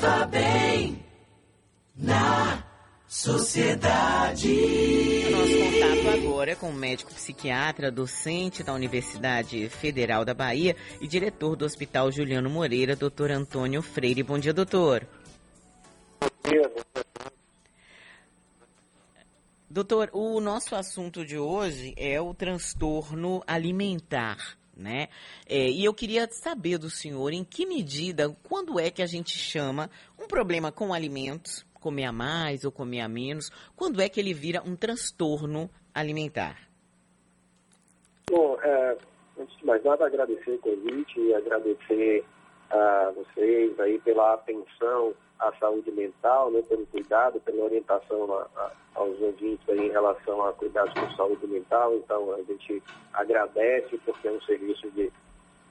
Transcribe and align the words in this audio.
Viva 0.00 0.24
bem 0.24 1.04
na 1.94 2.64
sociedade. 3.06 4.48
Nosso 5.30 5.58
contato 5.58 6.08
agora 6.08 6.52
é 6.52 6.54
com 6.54 6.70
o 6.70 6.72
médico 6.72 7.12
psiquiatra, 7.12 7.90
docente 7.90 8.62
da 8.62 8.72
Universidade 8.72 9.68
Federal 9.68 10.24
da 10.24 10.32
Bahia 10.32 10.74
e 11.02 11.06
diretor 11.06 11.54
do 11.54 11.66
Hospital 11.66 12.10
Juliano 12.10 12.48
Moreira, 12.48 12.96
doutor 12.96 13.30
Antônio 13.30 13.82
Freire. 13.82 14.22
Bom 14.22 14.38
dia, 14.38 14.54
doutor. 14.54 15.06
Bom 16.18 16.50
dia, 16.50 16.72
Doutor, 19.68 20.08
o 20.14 20.40
nosso 20.40 20.74
assunto 20.74 21.26
de 21.26 21.36
hoje 21.36 21.92
é 21.98 22.18
o 22.18 22.32
transtorno 22.32 23.42
alimentar, 23.46 24.56
né? 24.80 25.08
É, 25.46 25.68
e 25.68 25.84
eu 25.84 25.92
queria 25.92 26.26
saber 26.30 26.78
do 26.78 26.90
senhor 26.90 27.32
em 27.32 27.44
que 27.44 27.66
medida, 27.66 28.34
quando 28.48 28.80
é 28.80 28.90
que 28.90 29.02
a 29.02 29.06
gente 29.06 29.36
chama 29.36 29.90
um 30.18 30.26
problema 30.26 30.72
com 30.72 30.92
alimentos, 30.92 31.66
comer 31.74 32.04
a 32.04 32.12
mais 32.12 32.64
ou 32.64 32.72
comer 32.72 33.00
a 33.00 33.08
menos, 33.08 33.50
quando 33.76 34.00
é 34.00 34.08
que 34.08 34.18
ele 34.18 34.34
vira 34.34 34.62
um 34.62 34.74
transtorno 34.74 35.70
alimentar? 35.94 36.68
Bom, 38.30 38.58
é, 38.62 38.96
antes 39.38 39.56
de 39.58 39.66
mais 39.66 39.82
nada, 39.84 40.06
agradecer 40.06 40.52
o 40.52 40.58
convite 40.58 41.20
e 41.20 41.34
agradecer 41.34 42.24
a 42.70 43.12
vocês 43.14 43.78
aí 43.80 43.98
pela 44.00 44.34
atenção 44.34 45.14
à 45.38 45.52
saúde 45.58 45.90
mental, 45.90 46.50
né, 46.50 46.62
pelo 46.62 46.86
cuidado, 46.86 47.40
pela 47.40 47.64
orientação 47.64 48.32
a, 48.34 48.46
a, 48.56 48.72
aos 48.94 49.20
ouvintes 49.20 49.68
aí 49.68 49.86
em 49.86 49.90
relação 49.90 50.44
a 50.44 50.52
cuidados 50.52 50.92
com 50.94 51.10
saúde 51.16 51.46
mental. 51.46 51.94
Então, 51.94 52.32
a 52.34 52.42
gente 52.42 52.82
agradece 53.14 53.98
porque 54.04 54.28
é 54.28 54.32
um 54.32 54.40
serviço 54.42 54.90
de, 54.90 55.10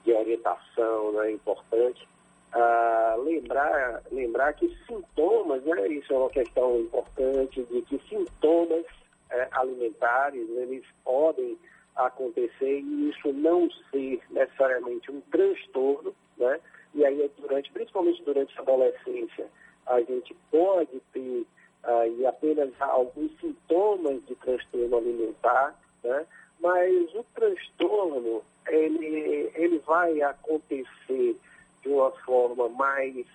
de 0.04 0.12
orientação 0.12 1.12
né, 1.12 1.32
importante. 1.32 2.06
Ah, 2.52 3.16
lembrar, 3.24 4.02
lembrar 4.10 4.52
que 4.54 4.76
sintomas, 4.86 5.62
né, 5.62 5.86
isso 5.88 6.12
é 6.12 6.16
uma 6.16 6.30
questão 6.30 6.80
importante, 6.80 7.62
de 7.64 7.82
que 7.82 8.00
sintomas 8.08 8.84
é, 9.30 9.48
alimentares, 9.52 10.48
eles 10.50 10.84
podem 11.04 11.56
acontecer 11.94 12.80
e 12.80 13.10
isso 13.10 13.32
não 13.32 13.68
ser 13.90 14.20
necessariamente 14.30 15.10
um 15.10 15.20
transtorno, 15.22 16.14
né? 16.36 16.60
E 16.94 17.04
aí, 17.04 17.30
durante, 17.38 17.70
principalmente 17.72 18.22
durante 18.22 18.56
a 18.58 18.62
adolescência, 18.62 19.46
a 19.86 20.00
gente 20.00 20.34
pode 20.50 21.00
ter 21.12 21.46
aí 21.82 22.26
apenas 22.26 22.70
alguns 22.80 23.30
sintomas 23.40 24.24
de 24.26 24.34
transtorno 24.36 24.96
alimentar, 24.96 25.78
né? 26.04 26.26
mas 26.60 27.14
o 27.14 27.24
transtorno 27.34 28.42
ele, 28.68 29.50
ele 29.54 29.78
vai 29.78 30.20
acontecer 30.22 31.36
de 31.82 31.88
uma 31.88 32.10
forma 32.10 32.68
mais 32.68 33.26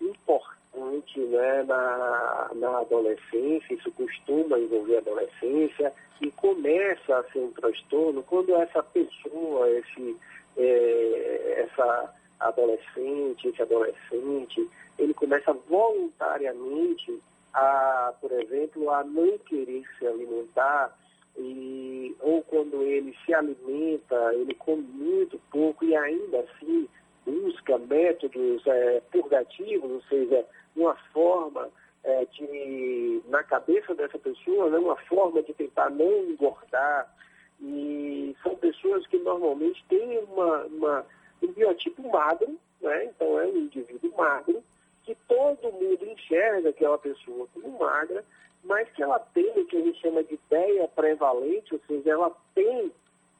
importante 0.00 1.20
né, 1.20 1.62
na, 1.62 2.50
na 2.54 2.78
adolescência, 2.78 3.74
isso 3.74 3.90
costuma 3.92 4.58
envolver 4.58 4.96
a 4.96 4.98
adolescência, 4.98 5.92
e 6.20 6.30
começa 6.32 7.18
a 7.18 7.24
ser 7.30 7.38
um 7.40 7.52
transtorno 7.52 8.22
quando 8.22 8.54
essa 8.54 8.82
pessoa, 8.82 9.68
esse, 9.70 10.16
é, 10.56 11.66
essa 11.66 12.14
adolescente, 12.40 13.48
esse 13.48 13.62
adolescente, 13.62 14.68
ele 14.98 15.14
começa 15.14 15.52
voluntariamente 15.68 17.20
a, 17.52 18.12
por 18.20 18.32
exemplo, 18.32 18.90
a 18.90 19.04
não 19.04 19.38
querer 19.38 19.84
se 19.98 20.06
alimentar, 20.06 20.96
e, 21.36 22.14
ou 22.20 22.42
quando 22.42 22.82
ele 22.82 23.16
se 23.24 23.34
alimenta, 23.34 24.34
ele 24.34 24.54
come 24.54 24.82
muito 24.82 25.40
pouco 25.50 25.84
e 25.84 25.96
ainda 25.96 26.40
assim 26.40 26.88
busca 27.26 27.78
métodos 27.78 28.64
é, 28.66 29.00
purgativos, 29.10 29.90
ou 29.90 30.02
seja, 30.02 30.44
uma 30.76 30.94
forma 31.12 31.70
é, 32.04 32.24
de, 32.26 33.22
na 33.28 33.42
cabeça 33.42 33.94
dessa 33.94 34.18
pessoa, 34.18 34.70
né, 34.70 34.78
uma 34.78 34.96
forma 34.96 35.42
de 35.42 35.54
tentar 35.54 35.90
não 35.90 36.30
engordar. 36.30 37.12
E 37.60 38.36
são 38.42 38.54
pessoas 38.56 39.06
que 39.06 39.18
normalmente 39.18 39.82
têm 39.88 40.18
uma, 40.24 40.64
uma 40.64 41.06
um 41.44 41.52
biotipo 41.52 42.08
magro, 42.08 42.58
né? 42.80 43.04
então 43.06 43.38
é 43.38 43.46
um 43.46 43.56
indivíduo 43.56 44.12
magro, 44.16 44.62
que 45.04 45.14
todo 45.28 45.72
mundo 45.72 46.04
enxerga 46.06 46.72
que 46.72 46.84
é 46.84 46.88
uma 46.88 46.98
pessoa 46.98 47.46
como 47.52 47.78
magra, 47.78 48.24
mas 48.64 48.88
que 48.90 49.02
ela 49.02 49.18
tem 49.18 49.50
o 49.58 49.66
que 49.66 49.76
a 49.76 49.80
gente 49.80 50.00
chama 50.00 50.24
de 50.24 50.34
ideia 50.34 50.88
prevalente, 50.88 51.74
ou 51.74 51.80
seja, 51.86 52.10
ela 52.10 52.32
tem 52.54 52.90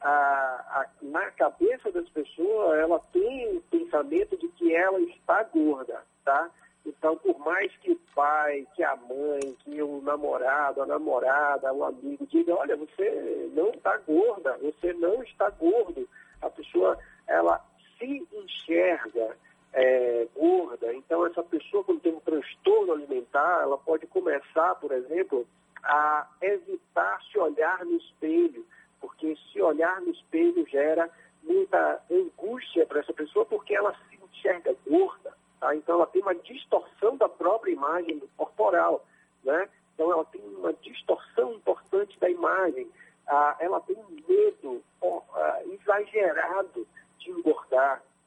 a, 0.00 0.10
a, 0.10 0.86
na 1.00 1.30
cabeça 1.30 1.90
das 1.90 2.08
pessoas, 2.10 2.78
ela 2.78 3.00
tem 3.12 3.56
o 3.56 3.60
pensamento 3.62 4.36
de 4.36 4.48
que 4.48 4.74
ela 4.74 5.00
está 5.00 5.42
gorda, 5.44 6.02
tá? 6.24 6.50
Então, 6.84 7.16
por 7.16 7.38
mais 7.38 7.74
que 7.78 7.92
o 7.92 8.00
pai, 8.14 8.66
que 8.74 8.82
a 8.82 8.94
mãe, 8.94 9.56
que 9.60 9.80
o 9.82 10.02
namorado, 10.02 10.82
a 10.82 10.86
namorada, 10.86 11.72
o 11.72 11.82
amigo 11.82 12.26
diga, 12.26 12.54
olha, 12.54 12.76
você 12.76 13.50
não 13.54 13.70
está 13.70 13.96
gorda, 13.98 14.58
você 14.58 14.92
não 14.92 15.22
está 15.22 15.48
gordo, 15.48 16.06
a 16.42 16.50
pessoa, 16.50 16.98
ela 17.26 17.64
se 17.98 18.26
enxerga 18.32 19.36
é, 19.72 20.28
gorda, 20.34 20.94
então 20.94 21.26
essa 21.26 21.42
pessoa 21.42 21.82
quando 21.84 22.00
tem 22.00 22.14
um 22.14 22.20
transtorno 22.20 22.92
alimentar, 22.92 23.62
ela 23.62 23.76
pode 23.76 24.06
começar, 24.06 24.74
por 24.76 24.92
exemplo, 24.92 25.46
a 25.82 26.28
evitar 26.40 27.20
se 27.30 27.38
olhar 27.38 27.84
no 27.84 27.96
espelho, 27.96 28.64
porque 29.00 29.36
se 29.52 29.60
olhar 29.60 30.00
no 30.00 30.10
espelho 30.10 30.66
gera 30.68 31.10
muita 31.42 32.00
angústia 32.10 32.86
para 32.86 33.00
essa 33.00 33.12
pessoa, 33.12 33.44
porque 33.44 33.74
ela 33.74 33.94
se 34.08 34.18
enxerga 34.24 34.74
gorda, 34.88 35.36
tá? 35.60 35.74
então 35.74 35.96
ela 35.96 36.06
tem 36.06 36.22
uma 36.22 36.34
distorção 36.34 37.16
da 37.16 37.28
própria 37.28 37.72
imagem 37.72 38.22
corporal, 38.36 39.04
né? 39.42 39.68
então 39.94 40.10
ela 40.10 40.24
tem 40.24 40.40
uma 40.40 40.72
distorção 40.72 41.52
importante 41.52 42.18
da 42.18 42.30
imagem, 42.30 42.88
ah, 43.26 43.56
ela 43.58 43.80
tem 43.80 43.96
um 43.96 44.22
medo 44.28 44.82
ah, 45.02 45.62
exagerado 45.66 46.86
de 47.18 47.30
engordar, 47.30 47.53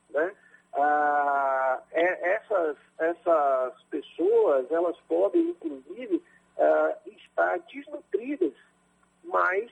né? 0.09 0.35
Ah, 0.74 1.81
é, 1.91 2.34
essas, 2.35 2.78
essas 3.00 3.81
pessoas, 3.90 4.69
elas 4.72 4.97
podem, 5.08 5.50
inclusive, 5.50 6.24
ah, 6.58 6.96
estar 7.06 7.59
desnutridas, 7.59 8.53
mas 9.24 9.72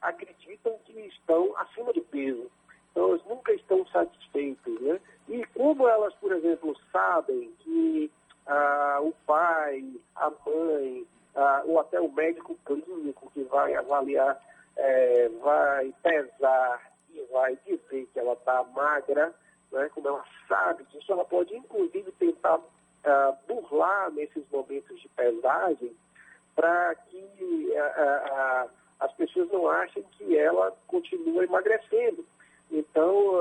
acreditam 0.00 0.78
que 0.84 0.98
estão 1.00 1.54
acima 1.56 1.92
de 1.92 2.00
peso. 2.00 2.50
Então, 2.90 3.10
elas 3.10 3.24
nunca 3.26 3.52
estão 3.52 3.86
satisfeitas, 3.86 4.80
né? 4.80 5.00
E 5.28 5.44
como 5.54 5.88
elas, 5.88 6.14
por 6.14 6.32
exemplo, 6.32 6.76
sabem 6.90 7.52
que 7.60 8.10
ah, 8.46 8.98
o 9.00 9.12
pai, 9.26 9.84
a 10.16 10.30
mãe, 10.44 11.06
ah, 11.36 11.62
ou 11.64 11.78
até 11.78 12.00
o 12.00 12.10
médico 12.10 12.56
clínico 12.64 13.30
que 13.32 13.42
vai 13.44 13.74
avaliar, 13.74 14.40
é, 14.76 15.28
vai 15.40 15.94
pesar 16.02 16.90
e 17.14 17.20
vai 17.32 17.56
dizer 17.66 18.08
que 18.12 18.18
ela 18.18 18.34
está 18.50 18.64
magra, 18.74 19.32
né, 19.72 19.88
como 19.94 20.08
ela 20.08 20.24
sabe 20.48 20.84
disso, 20.84 21.12
ela 21.12 21.24
pode 21.24 21.54
inclusive 21.54 22.10
tentar 22.12 22.56
uh, 22.56 23.36
burlar 23.46 24.10
nesses 24.10 24.44
momentos 24.50 25.00
de 25.00 25.08
pesagem 25.10 25.94
para 26.56 26.94
que 26.94 27.16
uh, 27.16 28.66
uh, 28.66 28.70
as 28.98 29.12
pessoas 29.12 29.48
não 29.50 29.68
achem 29.68 30.02
que 30.12 30.36
ela 30.36 30.76
continua 30.88 31.44
emagrecendo. 31.44 32.24
Então, 32.72 33.32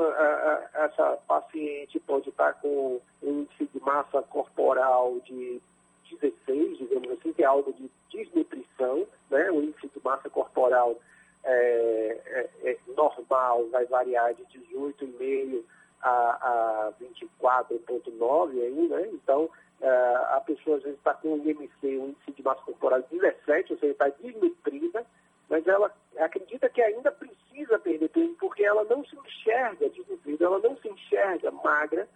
essa 0.73 1.19
paciente 1.27 1.99
pode 1.99 2.29
estar 2.29 2.51
com 2.53 2.99
um 3.21 3.41
índice 3.41 3.69
de 3.71 3.79
massa 3.79 4.23
corporal 4.23 5.19
de 5.19 5.61
16, 6.09 6.79
digamos 6.79 7.11
assim, 7.11 7.33
que 7.33 7.43
é 7.43 7.45
algo 7.45 7.71
de 7.73 7.91
desnutrição, 8.09 9.05
né? 9.29 9.51
o 9.51 9.61
índice 9.61 9.87
de 9.87 10.03
massa 10.03 10.31
corporal 10.31 10.97
é, 11.49 12.49
é, 12.63 12.71
é 12.71 12.77
normal 12.95 13.67
vai 13.69 13.85
variar 13.85 14.33
de 14.33 14.43
18,5 14.45 15.63
a, 16.01 16.09
a 16.09 16.93
24,9 17.01 18.51
aí, 18.61 18.87
né? 18.87 19.09
Então, 19.13 19.45
uh, 19.45 20.35
a 20.35 20.41
pessoa 20.45 20.77
às 20.77 20.83
vezes 20.83 20.97
está 20.97 21.13
com 21.15 21.33
um 21.33 21.43
IMC, 21.43 21.71
um 21.83 22.09
índice 22.09 22.31
de 22.31 22.43
massa 22.43 22.61
corporal 22.61 23.01
17, 23.11 23.73
ou 23.73 23.79
seja, 23.79 23.91
está 23.91 24.09
desnutrida, 24.09 25.05
mas 25.49 25.67
ela 25.67 25.93
acredita 26.19 26.69
que 26.69 26.81
ainda 26.81 27.11
precisa 27.11 27.79
perder 27.79 28.09
peso 28.09 28.35
porque 28.39 28.63
ela 28.63 28.83
não 28.85 29.03
se 29.05 29.15
enxerga 29.17 29.89
desnutrida, 29.89 30.45
ela 30.45 30.59
não 30.59 30.77
se 30.77 30.87
enxerga 30.87 31.51
magra, 31.51 32.07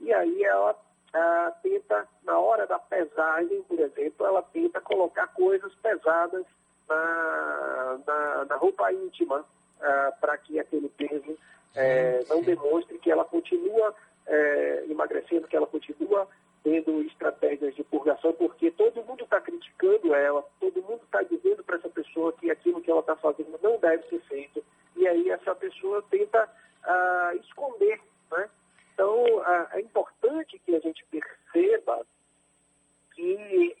e 0.00 0.12
aí 0.12 0.44
ela 0.44 0.76
tenta, 1.62 2.08
na 2.24 2.38
hora 2.38 2.66
da 2.66 2.78
pesagem, 2.78 3.62
por 3.62 3.78
exemplo, 3.78 4.26
ela 4.26 4.42
tenta 4.42 4.80
colocar 4.80 5.26
coisas 5.28 5.72
pesadas 5.76 6.44
na, 6.88 7.51
na, 8.48 8.56
roupa 8.56 8.92
íntima 8.92 9.40
uh, 9.40 10.20
para 10.20 10.36
que 10.38 10.58
aquele 10.58 10.88
peso 10.90 11.36
é, 11.74 12.24
não 12.28 12.42
demonstre 12.42 12.98
que 12.98 13.10
ela 13.10 13.24
continua 13.24 13.94
é, 14.26 14.84
emagrecendo, 14.88 15.48
que 15.48 15.56
ela 15.56 15.66
continua 15.66 16.28
tendo 16.62 17.02
estratégias 17.02 17.74
de 17.74 17.82
purgação, 17.84 18.32
porque 18.34 18.70
todo 18.70 19.02
mundo 19.04 19.24
está 19.24 19.40
criticando 19.40 20.14
ela, 20.14 20.44
todo 20.60 20.82
mundo 20.82 21.00
está 21.04 21.22
dizendo 21.22 21.64
para 21.64 21.76
essa 21.76 21.88
pessoa 21.88 22.32
que 22.34 22.50
aquilo 22.50 22.80
que 22.80 22.90
ela 22.90 23.00
está 23.00 23.16
fazendo 23.16 23.58
não 23.62 23.78
deve 23.78 24.06
ser 24.08 24.20
feito, 24.22 24.64
e 24.96 25.06
aí 25.06 25.30
essa 25.30 25.54
pessoa 25.54 26.04
tenta 26.10 26.48
ah, 26.84 27.32
esconder. 27.40 28.00
Né? 28.30 28.48
Então, 28.94 29.24
ah, 29.44 29.68
é 29.72 29.80
importante 29.80 30.60
que 30.64 30.76
a 30.76 30.80
gente 30.80 31.04
perceba 31.10 32.06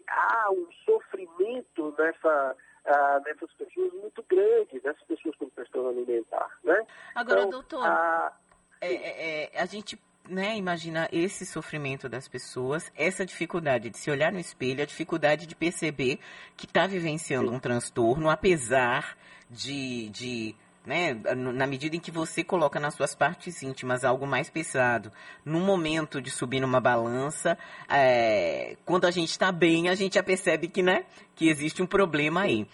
há 0.08 0.50
um 0.50 0.66
sofrimento 0.84 1.94
nessa, 1.98 2.56
ah, 2.86 3.20
nessas 3.24 3.52
pessoas 3.54 3.92
muito 3.94 4.24
grande, 4.28 4.80
nessas 4.84 5.02
pessoas 5.04 5.36
com 5.36 5.48
transtorno 5.50 5.90
alimentar. 5.90 6.48
Né? 6.64 6.86
Agora, 7.14 7.40
então, 7.40 7.50
doutor, 7.50 7.84
a, 7.84 8.32
é, 8.80 8.94
é, 8.94 9.50
é, 9.54 9.60
a 9.60 9.66
gente 9.66 9.98
né, 10.28 10.56
imagina 10.56 11.08
esse 11.12 11.44
sofrimento 11.44 12.08
das 12.08 12.28
pessoas, 12.28 12.90
essa 12.96 13.24
dificuldade 13.24 13.90
de 13.90 13.98
se 13.98 14.10
olhar 14.10 14.32
no 14.32 14.38
espelho, 14.38 14.82
a 14.82 14.86
dificuldade 14.86 15.46
de 15.46 15.54
perceber 15.54 16.18
que 16.56 16.66
está 16.66 16.86
vivenciando 16.86 17.52
um 17.52 17.58
transtorno, 17.58 18.30
apesar 18.30 19.16
de, 19.50 20.08
de 20.10 20.54
né, 20.84 21.14
na 21.34 21.66
medida 21.66 21.96
em 21.96 22.00
que 22.00 22.10
você 22.10 22.42
coloca 22.42 22.80
nas 22.80 22.94
suas 22.94 23.14
partes 23.14 23.62
íntimas 23.62 24.04
algo 24.04 24.26
mais 24.26 24.50
pesado, 24.50 25.12
no 25.44 25.60
momento 25.60 26.20
de 26.20 26.30
subir 26.30 26.60
numa 26.60 26.80
balança, 26.80 27.56
é, 27.88 28.76
quando 28.84 29.06
a 29.06 29.10
gente 29.10 29.30
está 29.30 29.52
bem, 29.52 29.88
a 29.88 29.94
gente 29.94 30.14
já 30.14 30.22
percebe 30.22 30.68
que, 30.68 30.82
né, 30.82 31.04
que 31.34 31.48
existe 31.48 31.82
um 31.82 31.86
problema 31.86 32.42
aí. 32.42 32.66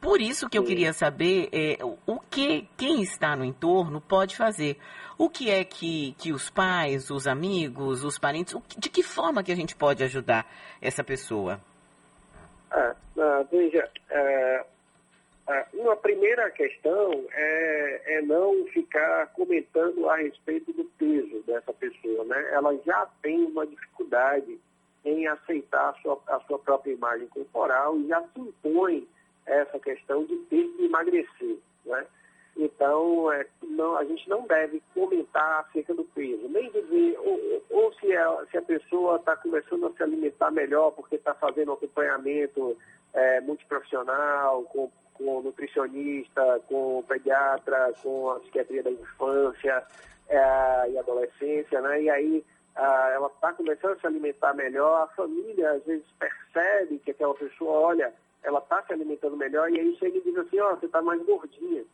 Por 0.00 0.20
isso 0.20 0.48
que 0.48 0.56
eu 0.56 0.62
queria 0.62 0.92
saber 0.92 1.48
é, 1.52 1.78
o 2.06 2.20
que 2.20 2.68
quem 2.76 3.02
está 3.02 3.34
no 3.34 3.44
entorno 3.44 4.00
pode 4.00 4.36
fazer. 4.36 4.78
O 5.18 5.30
que 5.30 5.50
é 5.50 5.64
que, 5.64 6.14
que 6.18 6.32
os 6.32 6.50
pais, 6.50 7.10
os 7.10 7.26
amigos, 7.26 8.04
os 8.04 8.18
parentes, 8.18 8.54
de 8.76 8.90
que 8.90 9.02
forma 9.02 9.42
que 9.42 9.50
a 9.50 9.56
gente 9.56 9.74
pode 9.74 10.04
ajudar 10.04 10.46
essa 10.80 11.02
pessoa? 11.02 11.60
Ah, 12.70 12.94
veja, 13.50 13.88
é, 14.10 14.56
ah, 14.60 14.66
uma 15.74 15.96
primeira 15.96 16.50
questão 16.50 17.24
é, 17.32 18.02
é, 18.06 18.22
não 18.22 18.66
ficar 18.66 19.28
comentando 19.28 20.08
a 20.08 20.16
respeito 20.16 20.72
do 20.72 20.84
peso 20.98 21.42
dessa 21.46 21.72
pessoa. 21.72 22.24
Né? 22.24 22.52
Ela 22.52 22.76
já 22.84 23.06
tem 23.22 23.44
uma 23.44 23.66
dificuldade 23.66 24.58
em 25.04 25.26
aceitar 25.28 25.90
a 25.90 25.94
sua, 26.02 26.20
a 26.26 26.40
sua 26.40 26.58
própria 26.58 26.92
imagem 26.92 27.28
corporal 27.28 27.96
e 27.98 28.08
já 28.08 28.20
se 28.22 28.40
impõe 28.40 29.06
essa 29.46 29.78
questão 29.78 30.24
de 30.24 30.36
ter 30.50 30.66
que 30.76 30.84
emagrecer. 30.84 31.56
Né? 31.84 32.06
Então, 32.56 33.30
é, 33.30 33.46
não, 33.62 33.96
a 33.96 34.04
gente 34.04 34.28
não 34.28 34.46
deve 34.46 34.82
comentar 34.94 35.60
acerca 35.60 35.94
do 35.94 36.04
peso, 36.04 36.48
nem 36.48 36.70
dizer, 36.72 37.18
ou, 37.20 37.62
ou 37.70 37.92
se, 37.94 38.08
se 38.50 38.56
a 38.56 38.62
pessoa 38.62 39.16
está 39.16 39.36
começando 39.36 39.86
a 39.86 39.92
se 39.92 40.02
alimentar 40.02 40.50
melhor 40.50 40.90
porque 40.92 41.16
está 41.16 41.34
fazendo 41.34 41.72
acompanhamento 41.72 42.76
é, 43.16 43.40
multiprofissional, 43.40 44.62
com 44.64 44.90
com 45.18 45.40
nutricionista, 45.42 46.60
com 46.68 47.02
pediatra, 47.08 47.92
com 48.02 48.30
a 48.30 48.40
psiquiatria 48.40 48.82
da 48.82 48.90
infância 48.90 49.84
é, 50.28 50.90
e 50.90 50.98
adolescência, 50.98 51.80
né? 51.80 52.02
E 52.02 52.10
aí 52.10 52.44
a, 52.74 53.10
ela 53.14 53.28
está 53.28 53.52
começando 53.52 53.92
a 53.92 54.00
se 54.00 54.06
alimentar 54.06 54.54
melhor, 54.54 55.02
a 55.02 55.14
família 55.14 55.72
às 55.72 55.84
vezes 55.84 56.06
percebe 56.18 56.98
que 56.98 57.10
aquela 57.10 57.34
pessoa, 57.34 57.72
olha, 57.72 58.12
ela 58.42 58.58
está 58.58 58.82
se 58.82 58.92
alimentando 58.92 59.36
melhor, 59.36 59.70
e 59.70 59.80
aí 59.80 59.96
chega 59.96 60.18
e 60.18 60.22
diz 60.22 60.36
assim, 60.36 60.60
ó, 60.60 60.72
oh, 60.72 60.76
você 60.76 60.86
está 60.86 61.02
mais 61.02 61.22
gordinha. 61.24 61.84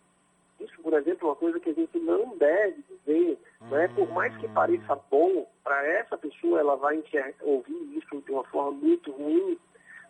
Isso, 0.61 0.81
por 0.83 0.93
exemplo, 0.93 1.29
é 1.29 1.31
uma 1.31 1.37
coisa 1.37 1.59
que 1.59 1.71
a 1.71 1.75
gente 1.75 1.99
não 1.99 2.37
deve 2.37 2.83
dizer, 2.89 3.39
né? 3.63 3.89
Por 3.89 4.09
mais 4.13 4.37
que 4.37 4.49
pareça 4.49 4.95
bom, 5.11 5.49
para 5.65 5.85
essa 5.87 6.17
pessoa 6.17 6.61
ela 6.61 6.77
vai 6.77 7.03
ouvir 7.41 7.99
isso 7.99 8.21
de 8.21 8.33
uma 8.33 8.45
forma 8.45 8.73
muito 8.73 9.11
ruim, 9.13 9.59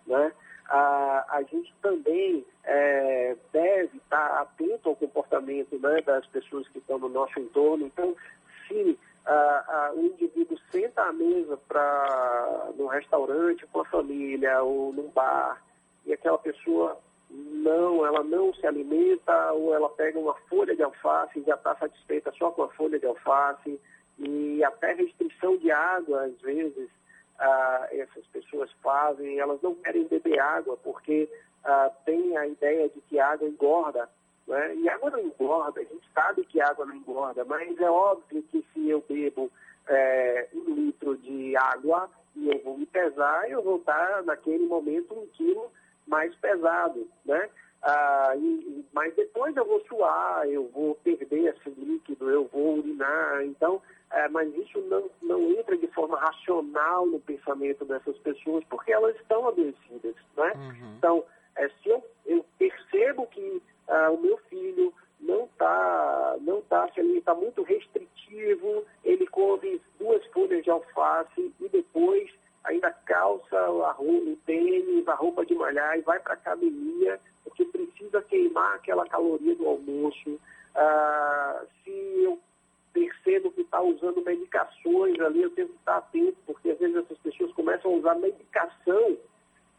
né? 0.07 0.33
A, 0.73 1.27
a 1.29 1.43
gente 1.43 1.73
também 1.83 2.47
é, 2.65 3.37
deve 3.53 3.99
estar 3.99 4.41
atento 4.41 4.89
ao 4.89 4.97
comportamento 4.97 5.79
né, 5.79 6.01
das 6.01 6.27
pessoas 6.29 6.67
que 6.69 6.79
estão 6.79 6.99
no 6.99 7.11
nosso 7.11 7.39
entorno. 7.39 7.85
Então, 7.85 8.17
se 8.67 8.99
a, 9.27 9.33
a, 9.33 9.93
o 9.93 10.07
indivíduo 10.07 10.59
senta 10.71 11.03
à 11.03 11.13
mesa 11.13 11.59
para 11.69 12.71
no 12.79 12.87
restaurante 12.87 13.67
com 13.67 13.81
a 13.81 13.85
família 13.85 14.63
ou 14.63 14.95
num 14.95 15.11
bar 15.11 15.63
e 16.07 16.13
aquela 16.15 16.39
pessoa 16.39 16.99
não, 17.31 18.07
ela 18.07 18.25
não 18.25 18.55
se 18.55 18.67
alimenta 18.67 19.53
ou 19.53 19.75
ela 19.75 19.91
pega 19.91 20.19
uma 20.19 20.35
folha 20.49 20.75
de 20.75 20.83
alface 20.83 21.39
e 21.39 21.45
já 21.45 21.55
está 21.55 21.77
satisfeita 21.77 22.33
só 22.39 22.51
com 22.51 22.63
a 22.63 22.69
folha 22.69 22.99
de 22.99 23.07
alface 23.07 23.79
e 24.19 24.65
até 24.65 24.95
restrição 24.95 25.59
de 25.59 25.71
água 25.71 26.25
às 26.25 26.41
vezes 26.41 26.89
ah, 27.39 27.89
essas 27.91 28.27
pessoas 28.27 28.71
fazem, 28.83 29.39
elas 29.39 29.61
não 29.63 29.75
querem 29.75 30.05
beber 30.05 30.39
água 30.41 30.77
porque 30.77 31.29
ah, 31.65 31.91
tem 32.05 32.37
a 32.37 32.47
ideia 32.47 32.89
de 32.89 33.01
que 33.03 33.19
água 33.19 33.49
engorda. 33.49 34.09
Né? 34.47 34.77
E 34.77 34.89
água 34.89 35.11
não 35.11 35.21
engorda, 35.21 35.81
a 35.81 35.85
gente 35.85 36.09
sabe 36.13 36.45
que 36.45 36.61
água 36.61 36.85
não 36.85 36.97
engorda, 36.97 37.45
mas 37.45 37.79
é 37.79 37.91
óbvio 37.91 38.43
que 38.45 38.65
se 38.73 38.89
eu 38.89 39.05
bebo 39.09 39.51
é, 39.89 40.49
um 40.55 40.75
litro 40.75 41.17
de 41.17 41.57
água 41.57 42.11
e 42.35 42.49
eu 42.49 42.61
vou 42.63 42.79
me 42.79 42.87
pesar, 42.87 43.49
eu 43.51 43.63
vou 43.63 43.77
estar 43.77 44.23
naquele 44.25 44.67
momento 44.67 45.15
um 45.15 45.27
quilo 45.29 45.71
mais 46.07 46.35
pesado, 46.37 47.09
né? 47.25 47.49
Ah, 47.83 48.35
e, 48.37 48.85
mas 48.93 49.15
depois 49.17 49.57
eu 49.57 49.65
vou 49.65 49.81
suar, 49.87 50.47
eu 50.47 50.69
vou 50.69 50.95
perder 50.97 51.55
esse 51.55 51.71
líquido, 51.71 52.31
eu 52.31 52.47
vou 52.53 52.79
urinar. 52.79 53.45
Então, 53.45 53.83
é, 54.13 54.29
mas 54.29 54.55
isso 54.55 54.79
não, 54.83 55.11
não 55.21 55.51
entra 55.53 55.77
de 55.77 55.89
forma 55.89 56.19
racional 56.19 57.07
no 57.07 57.19
pensamento 57.21 57.85
dessas 57.85 58.17
pessoas, 58.19 58.63
porque 58.71 58.93
elas 58.93 59.17
estão 59.17 59.49
adoecidas. 59.49 60.15
Né? 60.37 60.53
Uhum. 60.55 60.95
Então, 60.97 61.25
é, 61.57 61.69
se 61.69 61.89
eu, 61.89 62.05
eu 62.27 62.45
percebo 62.59 63.27
que 63.27 63.63
ah, 63.89 64.11
o 64.11 64.21
meu 64.21 64.39
filho 64.49 64.93
não 65.19 65.45
está, 65.45 66.37
não 66.41 66.61
tá, 66.63 66.89
ele 66.97 67.19
está 67.19 67.35
muito 67.35 67.63
restritivo, 67.63 68.85
ele 69.05 69.27
come 69.27 69.81
duas 69.99 70.25
folhas 70.27 70.63
de 70.63 70.71
alface 70.71 71.53
e 71.61 71.69
depois 71.69 72.31
ainda 72.65 72.91
calça 73.07 73.71
o 73.71 74.37
tênis, 74.47 75.07
a 75.09 75.15
roupa 75.15 75.45
de 75.45 75.55
malhar 75.55 75.99
e 75.99 76.03
vai 76.03 76.21
para 76.21 76.35
a 76.35 76.37
academia 76.37 77.21
precisa 78.03 78.23
queimar 78.23 78.75
aquela 78.75 79.07
caloria 79.07 79.55
do 79.55 79.69
almoço. 79.69 80.41
Ah, 80.75 81.63
se 81.85 81.91
eu 82.23 82.39
percebo 82.93 83.51
que 83.53 83.63
está 83.63 83.81
usando 83.81 84.23
medicações 84.25 85.19
ali, 85.21 85.43
eu 85.43 85.51
tenho 85.51 85.69
que 85.69 85.77
estar 85.77 85.99
atento, 85.99 86.37
porque 86.47 86.71
às 86.71 86.79
vezes 86.79 86.97
essas 86.97 87.19
pessoas 87.19 87.53
começam 87.53 87.93
a 87.93 87.97
usar 87.97 88.15
medicação 88.17 89.17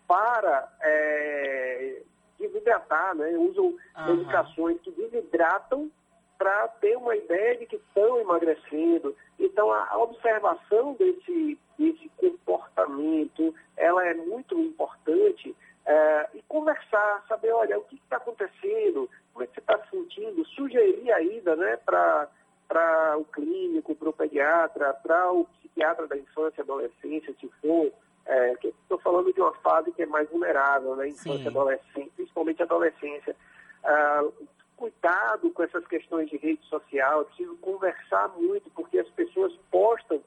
para 0.07 0.71
é, 0.81 2.01
desidratar, 2.39 3.15
né? 3.15 3.37
Usam 3.37 3.65
uhum. 3.65 4.15
medicações 4.15 4.79
que 4.81 4.91
desidratam 4.91 5.91
para 6.37 6.67
ter 6.67 6.97
uma 6.97 7.15
ideia 7.15 7.57
de 7.57 7.65
que 7.67 7.75
estão 7.75 8.19
emagrecendo. 8.19 9.15
Então, 9.39 9.71
a, 9.71 9.87
a 9.91 9.97
observação 9.99 10.93
desse, 10.93 11.57
desse 11.77 12.09
comportamento, 12.17 13.53
ela 13.77 14.05
é 14.05 14.13
muito 14.13 14.59
importante 14.59 15.55
conversar, 16.93 17.23
saber, 17.27 17.51
olha, 17.51 17.79
o 17.79 17.83
que 17.83 17.95
está 17.95 18.17
acontecendo, 18.17 19.09
como 19.33 19.43
é 19.43 19.47
que 19.47 19.55
você 19.55 19.59
está 19.59 19.79
se 19.79 19.89
sentindo, 19.89 20.45
sugerir 20.45 21.11
a 21.11 21.21
ida 21.21 21.55
né, 21.55 21.77
para 21.77 23.17
o 23.17 23.25
clínico, 23.25 23.95
para 23.95 24.09
o 24.09 24.13
pediatra, 24.13 24.93
para 24.93 25.31
o 25.31 25.45
psiquiatra 25.45 26.07
da 26.07 26.17
infância 26.17 26.61
e 26.61 26.61
adolescência, 26.61 27.35
se 27.39 27.49
for, 27.61 27.91
é, 28.25 28.53
estou 28.63 28.99
falando 28.99 29.33
de 29.33 29.41
uma 29.41 29.53
fase 29.55 29.91
que 29.91 30.03
é 30.03 30.05
mais 30.05 30.29
vulnerável, 30.29 30.95
né, 30.95 31.09
infância 31.09 31.49
adolescência, 31.49 32.11
principalmente 32.15 32.61
adolescência. 32.61 33.35
Ah, 33.83 34.23
cuidado 34.77 35.49
com 35.51 35.63
essas 35.63 35.85
questões 35.87 36.29
de 36.29 36.37
rede 36.37 36.63
social, 36.65 37.21
é 37.21 37.25
preciso 37.25 37.55
conversar 37.57 38.29
muito, 38.29 38.69
porque 38.71 38.99
as 38.99 39.09
pessoas 39.09 39.53
postam 39.71 40.21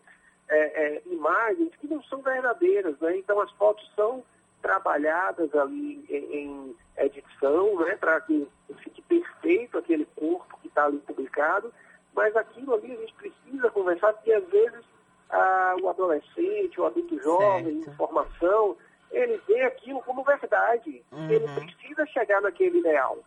é, 0.48 0.58
é, 0.58 1.02
imagens 1.06 1.74
que 1.76 1.88
não 1.88 2.02
são 2.04 2.20
verdadeiras, 2.22 2.98
né? 3.00 3.16
Então 3.16 3.40
as 3.40 3.50
fotos 3.52 3.90
são 3.96 4.22
trabalhadas 4.66 5.54
ali 5.54 6.04
em, 6.08 6.34
em 6.34 6.76
edição, 6.96 7.76
né, 7.76 7.94
para 7.94 8.20
que 8.22 8.48
fique 8.82 9.00
perfeito 9.02 9.78
aquele 9.78 10.04
corpo 10.16 10.58
que 10.60 10.66
está 10.66 10.86
ali 10.86 10.98
publicado, 10.98 11.72
mas 12.12 12.34
aquilo 12.34 12.74
ali 12.74 12.90
a 12.92 12.96
gente 12.96 13.14
precisa 13.14 13.70
conversar, 13.70 14.12
porque 14.14 14.32
às 14.32 14.44
vezes 14.48 14.84
ah, 15.30 15.76
o 15.80 15.88
adolescente, 15.88 16.80
o 16.80 16.84
adulto 16.84 17.16
jovem, 17.22 17.76
certo. 17.76 17.90
informação, 17.90 18.76
ele 19.12 19.40
vê 19.46 19.62
aquilo 19.62 20.02
como 20.02 20.24
verdade. 20.24 21.04
Uhum. 21.12 21.30
Ele 21.30 21.46
precisa 21.46 22.04
chegar 22.06 22.40
naquele 22.40 22.80
ideal. 22.80 23.18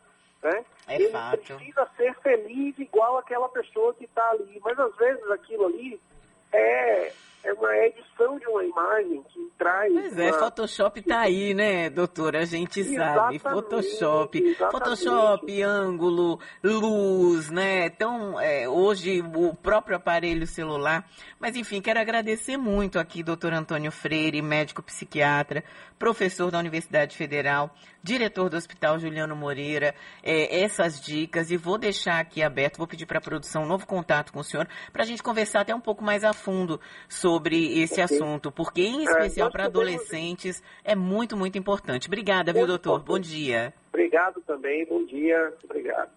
Né? 0.43 0.65
É 0.87 0.95
ele 0.95 1.09
fato. 1.09 1.37
precisa 1.37 1.87
ser 1.95 2.13
feliz 2.15 2.77
igual 2.77 3.17
aquela 3.17 3.47
pessoa 3.47 3.93
que 3.93 4.03
está 4.03 4.29
ali. 4.31 4.59
Mas 4.61 4.77
às 4.77 4.93
vezes 4.97 5.31
aquilo 5.31 5.67
ali 5.67 6.01
é 6.53 7.11
é 7.43 7.53
uma 7.53 7.73
edição 7.77 8.37
de 8.37 8.45
uma 8.47 8.63
imagem 8.63 9.23
que 9.29 9.51
traz. 9.57 9.93
Pois 9.93 10.17
é, 10.17 10.33
Photoshop 10.33 11.01
tá 11.01 11.21
aí, 11.21 11.53
né, 11.53 11.89
doutora? 11.89 12.39
A 12.39 12.45
gente 12.45 12.81
exatamente, 12.81 13.41
sabe. 13.41 13.55
Photoshop. 13.55 14.37
Exatamente. 14.37 14.71
Photoshop, 14.71 15.63
ângulo, 15.63 16.39
luz, 16.61 17.49
né? 17.49 17.85
Então, 17.85 18.39
é, 18.39 18.67
hoje 18.67 19.21
o 19.21 19.53
próprio 19.53 19.95
aparelho 19.95 20.45
celular. 20.45 21.07
Mas 21.39 21.55
enfim, 21.55 21.81
quero 21.81 21.99
agradecer 21.99 22.57
muito 22.57 22.99
aqui, 22.99 23.23
doutor 23.23 23.53
Antônio 23.53 23.91
Freire, 23.91 24.41
médico 24.41 24.83
psiquiatra, 24.83 25.63
professor 25.97 26.51
da 26.51 26.59
Universidade 26.59 27.15
Federal, 27.15 27.73
diretor 28.03 28.49
do 28.49 28.57
Hospital 28.57 28.99
Juliano 28.99 29.35
Moreira, 29.35 29.95
é, 30.23 30.61
essas 30.61 30.99
dicas 30.99 31.51
e 31.51 31.57
vou 31.57 31.77
deixar 31.77 32.19
aqui 32.19 32.41
aberto, 32.41 32.77
vou 32.77 32.87
pedir 32.87 33.05
para 33.05 33.19
a 33.19 33.21
produção 33.21 33.63
um 33.63 33.67
novo 33.67 33.85
contato 33.85 34.31
com 34.31 34.39
o 34.39 34.43
senhor 34.43 34.67
para 34.91 35.03
a 35.03 35.05
gente 35.05 35.21
conversar 35.21 35.61
até 35.61 35.75
um 35.75 35.81
pouco 35.81 36.03
mais 36.03 36.23
a 36.23 36.33
fundo 36.39 36.79
sobre 37.07 37.81
esse 37.81 38.01
assunto, 38.01 38.51
porque 38.51 38.81
em 38.81 39.03
especial 39.03 39.29
especial 39.39 39.51
para 39.51 39.65
adolescentes 39.65 40.63
é 40.83 40.95
muito, 40.95 41.37
muito 41.37 41.57
importante. 41.57 42.07
Obrigada, 42.07 42.51
viu, 42.51 42.67
doutor? 42.67 43.03
Bom 43.03 43.19
dia. 43.19 43.73
Obrigado 43.89 44.41
também, 44.41 44.85
bom 44.85 45.05
dia. 45.05 45.53
Obrigado. 45.63 46.09